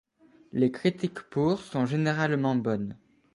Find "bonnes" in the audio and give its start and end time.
2.55-2.97